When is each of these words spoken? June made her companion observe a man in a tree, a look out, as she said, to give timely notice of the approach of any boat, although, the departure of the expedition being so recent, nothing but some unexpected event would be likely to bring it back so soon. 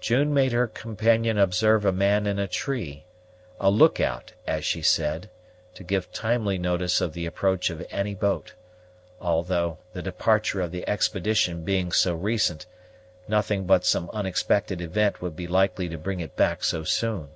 June 0.00 0.34
made 0.34 0.50
her 0.50 0.66
companion 0.66 1.38
observe 1.38 1.84
a 1.84 1.92
man 1.92 2.26
in 2.26 2.36
a 2.40 2.48
tree, 2.48 3.04
a 3.60 3.70
look 3.70 4.00
out, 4.00 4.32
as 4.44 4.64
she 4.64 4.82
said, 4.82 5.30
to 5.74 5.84
give 5.84 6.10
timely 6.10 6.58
notice 6.58 7.00
of 7.00 7.12
the 7.12 7.26
approach 7.26 7.70
of 7.70 7.86
any 7.88 8.12
boat, 8.12 8.54
although, 9.20 9.78
the 9.92 10.02
departure 10.02 10.60
of 10.60 10.72
the 10.72 10.82
expedition 10.88 11.62
being 11.62 11.92
so 11.92 12.12
recent, 12.12 12.66
nothing 13.28 13.66
but 13.66 13.84
some 13.84 14.10
unexpected 14.12 14.80
event 14.80 15.22
would 15.22 15.36
be 15.36 15.46
likely 15.46 15.88
to 15.88 15.96
bring 15.96 16.18
it 16.18 16.34
back 16.34 16.64
so 16.64 16.82
soon. 16.82 17.28